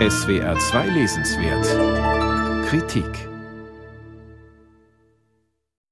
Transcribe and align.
SWR 0.00 0.58
2 0.58 0.88
Lesenswert 0.88 2.66
Kritik 2.66 3.06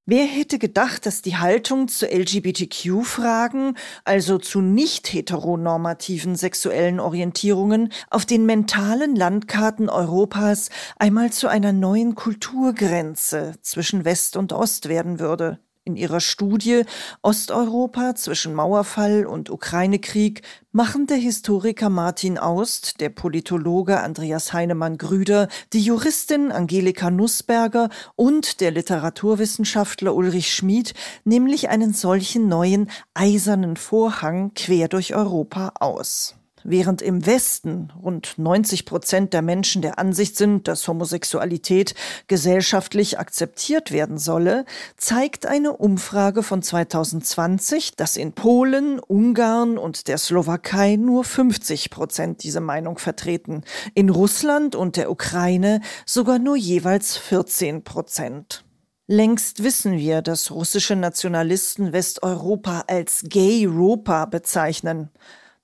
Wer 0.06 0.24
hätte 0.24 0.58
gedacht, 0.58 1.06
dass 1.06 1.22
die 1.22 1.36
Haltung 1.36 1.86
zu 1.86 2.06
LGBTQ-Fragen, 2.06 3.76
also 4.04 4.38
zu 4.38 4.60
nicht 4.60 5.12
heteronormativen 5.12 6.34
sexuellen 6.34 6.98
Orientierungen, 6.98 7.92
auf 8.10 8.26
den 8.26 8.44
mentalen 8.44 9.14
Landkarten 9.14 9.88
Europas 9.88 10.70
einmal 10.98 11.30
zu 11.30 11.46
einer 11.46 11.72
neuen 11.72 12.16
Kulturgrenze 12.16 13.54
zwischen 13.62 14.04
West 14.04 14.36
und 14.36 14.52
Ost 14.52 14.88
werden 14.88 15.20
würde? 15.20 15.60
In 15.84 15.96
ihrer 15.96 16.20
Studie 16.20 16.84
Osteuropa 17.22 18.14
zwischen 18.14 18.54
Mauerfall 18.54 19.26
und 19.26 19.50
Ukraine-Krieg 19.50 20.42
machen 20.70 21.08
der 21.08 21.16
Historiker 21.16 21.90
Martin 21.90 22.38
Aust, 22.38 23.00
der 23.00 23.08
Politologe 23.08 23.98
Andreas 23.98 24.52
Heinemann-Grüder, 24.52 25.48
die 25.72 25.80
Juristin 25.80 26.52
Angelika 26.52 27.10
Nussberger 27.10 27.88
und 28.14 28.60
der 28.60 28.70
Literaturwissenschaftler 28.70 30.14
Ulrich 30.14 30.54
Schmid 30.54 30.94
nämlich 31.24 31.68
einen 31.68 31.92
solchen 31.92 32.46
neuen 32.46 32.88
eisernen 33.14 33.76
Vorhang 33.76 34.54
quer 34.54 34.86
durch 34.86 35.16
Europa 35.16 35.72
aus. 35.80 36.36
Während 36.64 37.02
im 37.02 37.26
Westen 37.26 37.92
rund 38.02 38.34
90 38.36 38.86
Prozent 38.86 39.32
der 39.32 39.42
Menschen 39.42 39.82
der 39.82 39.98
Ansicht 39.98 40.36
sind, 40.36 40.68
dass 40.68 40.86
Homosexualität 40.86 41.94
gesellschaftlich 42.28 43.18
akzeptiert 43.18 43.90
werden 43.90 44.18
solle, 44.18 44.64
zeigt 44.96 45.46
eine 45.46 45.72
Umfrage 45.72 46.42
von 46.42 46.62
2020, 46.62 47.96
dass 47.96 48.16
in 48.16 48.32
Polen, 48.32 49.00
Ungarn 49.00 49.76
und 49.78 50.06
der 50.08 50.18
Slowakei 50.18 50.96
nur 50.96 51.24
50 51.24 51.90
Prozent 51.90 52.42
diese 52.44 52.60
Meinung 52.60 52.98
vertreten, 52.98 53.62
in 53.94 54.08
Russland 54.08 54.76
und 54.76 54.96
der 54.96 55.10
Ukraine 55.10 55.80
sogar 56.06 56.38
nur 56.38 56.56
jeweils 56.56 57.16
14 57.16 57.82
Prozent. 57.82 58.64
Längst 59.08 59.64
wissen 59.64 59.98
wir, 59.98 60.22
dass 60.22 60.52
russische 60.52 60.94
Nationalisten 60.94 61.92
Westeuropa 61.92 62.84
als 62.86 63.24
Gay-Europa 63.28 64.26
bezeichnen. 64.26 65.10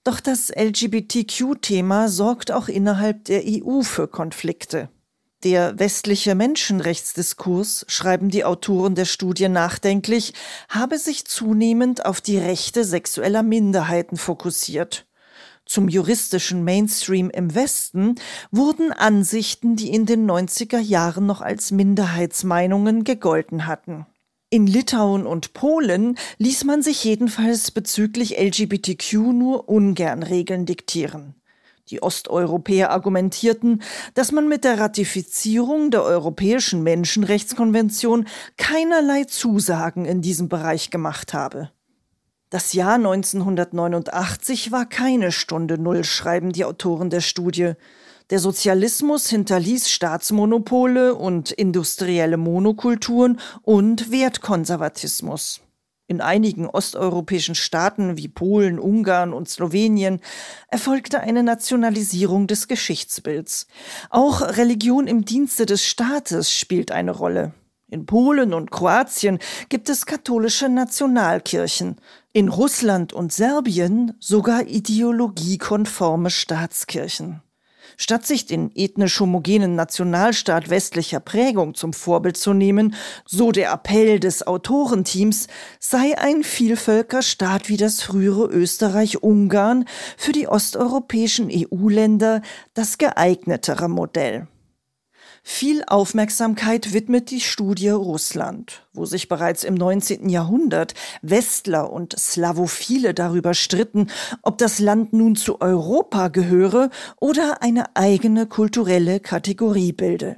Doch 0.04 0.20
das 0.20 0.50
LGBTQ-Thema 0.50 2.08
sorgt 2.08 2.50
auch 2.52 2.68
innerhalb 2.68 3.24
der 3.24 3.42
EU 3.46 3.82
für 3.82 4.08
Konflikte. 4.08 4.88
Der 5.44 5.78
westliche 5.78 6.34
Menschenrechtsdiskurs, 6.34 7.84
schreiben 7.88 8.28
die 8.28 8.44
Autoren 8.44 8.96
der 8.96 9.05
Studie 9.05 9.48
nachdenklich, 9.48 10.34
habe 10.68 10.98
sich 10.98 11.27
zunehmend 11.27 12.05
auf 12.05 12.20
die 12.20 12.38
Rechte 12.38 12.82
sexueller 12.82 13.44
Minderheiten 13.44 14.16
fokussiert. 14.16 15.06
Zum 15.64 15.88
juristischen 15.88 16.64
Mainstream 16.64 17.30
im 17.30 17.55
Westen 17.55 18.16
wurden 18.50 18.90
Ansichten, 18.90 19.77
die 19.77 19.90
in 19.90 20.06
den 20.06 20.28
90er 20.28 20.78
Jahren 20.80 21.27
noch 21.27 21.40
als 21.40 21.70
Minderheitsmeinungen 21.70 23.05
gegolten 23.05 23.66
hatten. 23.66 24.06
In 24.50 24.66
Litauen 24.66 25.27
und 25.27 25.52
Polen 25.52 26.16
ließ 26.38 26.64
man 26.64 26.80
sich 26.80 27.04
jedenfalls 27.04 27.70
bezüglich 27.70 28.38
LGBTQ 28.38 29.12
nur 29.34 29.68
ungern 29.68 30.22
Regeln 30.22 30.64
diktieren. 30.64 31.34
Die 31.90 32.02
Osteuropäer 32.02 32.90
argumentierten, 32.90 33.82
dass 34.14 34.32
man 34.32 34.48
mit 34.48 34.64
der 34.64 34.80
Ratifizierung 34.80 35.90
der 35.90 36.02
Europäischen 36.02 36.82
Menschenrechtskonvention 36.82 38.27
keinerlei 38.56 39.24
Zusagen 39.24 40.06
in 40.06 40.22
diesem 40.22 40.48
Bereich 40.48 40.88
gemacht 40.88 41.34
habe. 41.34 41.70
Das 42.48 42.72
Jahr 42.72 42.94
1989 42.94 44.72
war 44.72 44.86
keine 44.86 45.30
Stunde 45.30 45.77
Null, 45.77 46.05
schreiben 46.05 46.52
die 46.52 46.64
Autoren 46.64 47.10
der 47.10 47.20
Studie. 47.20 47.74
Der 48.30 48.40
Sozialismus 48.40 49.30
hinterließ 49.30 49.88
Staatsmonopole 49.88 51.14
und 51.14 51.50
industrielle 51.50 52.36
Monokulturen 52.36 53.40
und 53.62 54.11
Wertkonservatismus. 54.11 55.62
In 56.08 56.20
einigen 56.20 56.67
osteuropäischen 56.67 57.55
Staaten 57.55 58.18
wie 58.18 58.28
Polen, 58.28 58.78
Ungarn 58.78 59.33
und 59.33 59.48
Slowenien 59.48 60.20
erfolgte 60.68 61.20
eine 61.20 61.42
Nationalisierung 61.42 62.46
des 62.46 62.68
Geschichtsbilds. 62.68 63.67
Auch 64.11 64.42
Religion 64.42 65.06
im 65.06 65.24
Dienste 65.24 65.64
des 65.64 65.84
Staates 65.84 66.52
spielt 66.52 66.92
eine 66.92 67.12
Rolle. 67.12 67.55
In 67.90 68.05
Polen 68.05 68.52
und 68.52 68.70
Kroatien 68.70 69.38
gibt 69.70 69.88
es 69.88 70.05
katholische 70.05 70.68
Nationalkirchen, 70.68 71.96
in 72.34 72.48
Russland 72.48 73.14
und 73.14 73.33
Serbien 73.33 74.12
sogar 74.18 74.67
ideologiekonforme 74.67 76.28
Staatskirchen. 76.28 77.42
Statt 78.01 78.25
sich 78.25 78.47
den 78.47 78.70
ethnisch 78.77 79.19
homogenen 79.19 79.75
Nationalstaat 79.75 80.70
westlicher 80.70 81.19
Prägung 81.19 81.75
zum 81.75 81.92
Vorbild 81.92 82.36
zu 82.36 82.55
nehmen, 82.55 82.95
so 83.27 83.51
der 83.51 83.73
Appell 83.73 84.20
des 84.20 84.47
Autorenteams, 84.47 85.48
sei 85.81 86.17
ein 86.17 86.45
Vielvölkerstaat 86.45 87.69
wie 87.69 87.77
das 87.77 88.01
frühere 88.01 88.47
Österreich-Ungarn 88.47 89.85
für 90.17 90.31
die 90.31 90.47
osteuropäischen 90.47 91.51
EU-Länder 91.53 92.41
das 92.73 92.98
geeignetere 92.98 93.89
Modell. 93.89 94.47
Viel 95.51 95.83
Aufmerksamkeit 95.86 96.92
widmet 96.92 97.31
die 97.31 97.41
Studie 97.41 97.89
Russland, 97.89 98.86
wo 98.92 99.07
sich 99.07 99.29
bereits 99.29 99.64
im 99.64 99.75
19. 99.75 100.29
Jahrhundert 100.29 100.92
Westler 101.23 101.91
und 101.91 102.17
Slavophile 102.17 103.14
darüber 103.14 103.55
stritten, 103.55 104.09
ob 104.42 104.59
das 104.59 104.79
Land 104.79 105.14
nun 105.14 105.36
zu 105.36 105.63
Europa 105.63 106.29
gehöre 106.29 106.91
oder 107.19 107.63
eine 107.63 107.97
eigene 107.97 108.47
kulturelle 108.47 109.20
Kategorie 109.20 109.92
bilde. 109.92 110.36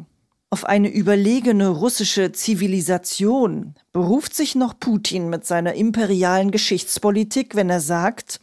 Auf 0.48 0.65
eine 0.65 0.88
überlegene 0.88 1.69
russische 1.69 2.31
Zivilisation 2.31 3.75
beruft 3.92 4.34
sich 4.34 4.54
noch 4.54 4.78
Putin 4.78 5.28
mit 5.28 5.44
seiner 5.44 5.75
imperialen 5.75 6.53
Geschichtspolitik, 6.53 7.56
wenn 7.56 7.69
er 7.69 7.81
sagt, 7.81 8.41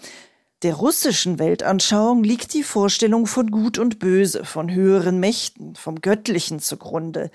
der 0.63 0.73
russischen 0.73 1.37
Weltanschauung 1.37 2.23
liegt 2.23 2.53
die 2.55 2.63
Vorstellung 2.63 3.27
von 3.27 3.51
Gut 3.51 3.77
und 3.77 3.99
Böse, 3.99 4.43
von 4.43 4.73
höheren 4.73 5.19
Mächten, 5.19 5.75
vom 5.75 6.01
Göttlichen 6.01 6.59
zugrunde. 6.59 7.29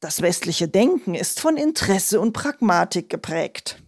Das 0.00 0.22
westliche 0.22 0.66
Denken 0.66 1.14
ist 1.14 1.40
von 1.40 1.58
Interesse 1.58 2.20
und 2.20 2.32
Pragmatik 2.32 3.10
geprägt. 3.10 3.82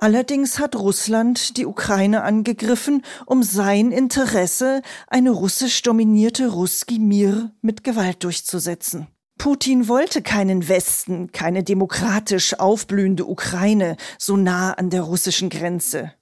Allerdings 0.00 0.58
hat 0.58 0.76
Russland 0.76 1.56
die 1.56 1.66
Ukraine 1.66 2.22
angegriffen, 2.22 3.02
um 3.26 3.42
sein 3.42 3.92
Interesse, 3.92 4.82
eine 5.06 5.30
russisch 5.30 5.82
dominierte 5.82 6.48
Ruski 6.48 6.98
Mir 6.98 7.52
mit 7.62 7.82
Gewalt 7.84 8.24
durchzusetzen. 8.24 9.08
Putin 9.38 9.86
wollte 9.86 10.22
keinen 10.22 10.68
Westen, 10.68 11.30
keine 11.30 11.62
demokratisch 11.62 12.58
aufblühende 12.58 13.26
Ukraine 13.26 13.96
so 14.18 14.36
nah 14.36 14.72
an 14.72 14.90
der 14.90 15.02
russischen 15.02 15.50
Grenze. 15.50 16.12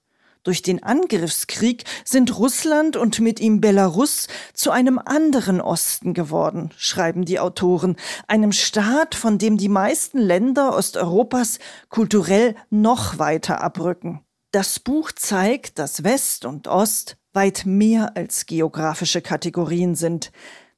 Durch 0.47 0.61
den 0.61 0.81
Angriffskrieg 0.81 1.83
sind 2.05 2.39
Russland 2.39 2.95
und 2.95 3.19
mit 3.19 3.41
ihm 3.41 3.59
Belarus 3.59 4.29
zu 4.53 4.71
einem 4.71 4.97
anderen 4.97 5.59
Osten 5.59 6.13
geworden, 6.13 6.69
schreiben 6.77 7.25
die 7.25 7.37
Autoren, 7.37 7.97
einem 8.29 8.53
Staat, 8.53 9.13
von 9.13 9.39
dem 9.39 9.57
die 9.57 9.67
meisten 9.67 10.19
Länder 10.19 10.73
Osteuropas 10.73 11.59
kulturell 11.89 12.55
noch 12.69 13.19
weiter 13.19 13.61
abrücken. 13.61 14.21
Das 14.51 14.79
Buch 14.79 15.11
zeigt, 15.11 15.79
dass 15.79 16.05
West 16.05 16.45
und 16.45 16.69
Ost 16.69 17.17
weit 17.33 17.63
mehr 17.65 18.15
als 18.15 18.45
geografische 18.45 19.19
Kategorien 19.19 19.95
sind. 19.95 20.31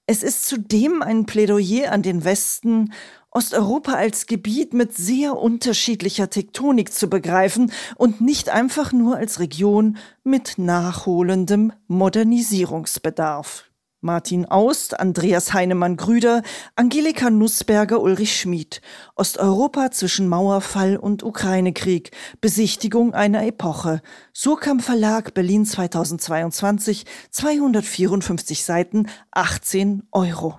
Es 0.07 0.24
ist 0.24 0.47
zudem 0.47 1.03
ein 1.03 1.28
Plädoyer 1.28 1.91
an 1.91 2.01
den 2.01 2.24
Westen 2.24 2.91
Osteuropa 3.32 3.94
als 3.94 4.26
Gebiet 4.26 4.74
mit 4.74 4.98
sehr 4.98 5.38
unterschiedlicher 5.38 6.32
Tektonik 6.32 6.92
zu 6.92 7.10
begreifen 7.10 7.72
und 7.96 8.22
nicht 8.22 8.50
einfach 8.50 8.92
nur 8.92 9.18
als 9.18 9.40
Region 9.40 9.98
mit 10.24 10.56
nachholendem 10.58 11.72
Modernisierungsbedarf. 11.88 13.66
Martin 14.02 14.46
Aust, 14.46 15.00
Andreas 15.00 15.54
Heinemann 15.54 15.98
Grüder, 15.98 16.42
Angelika 16.76 17.30
Nussberger, 17.30 18.02
Ulrich 18.02 18.40
Schmid. 18.40 18.81
Osteuropa 19.16 19.92
zwischen 19.92 20.30
Mauerfall 20.30 20.96
und 20.96 21.22
Ukraine-Krieg. 21.22 22.12
Besichtigung 22.40 23.14
einer 23.14 23.46
Epoche. 23.46 24.02
Surkamp 24.34 24.82
Verlag, 24.82 25.34
Berlin 25.34 25.66
2022, 25.66 27.06
254 27.30 28.64
Seiten, 28.64 29.08
18 29.32 30.04
Euro. 30.12 30.58